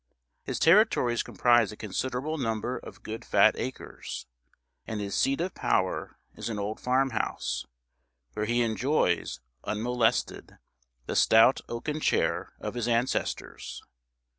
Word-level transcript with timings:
His 0.43 0.57
territories 0.57 1.21
comprise 1.21 1.71
a 1.71 1.77
considerable 1.77 2.39
number 2.39 2.79
of 2.79 3.03
good 3.03 3.23
fat 3.23 3.53
acres; 3.55 4.25
and 4.87 4.99
his 4.99 5.13
seat 5.13 5.39
of 5.41 5.53
power 5.53 6.17
is 6.33 6.49
an 6.49 6.57
old 6.57 6.79
farm 6.79 7.11
house, 7.11 7.67
where 8.33 8.45
he 8.47 8.63
enjoys, 8.63 9.41
unmolested, 9.63 10.57
the 11.05 11.15
stout 11.15 11.61
oaken 11.69 11.99
chair 11.99 12.51
of 12.59 12.73
his 12.73 12.87
ancestors. 12.87 13.83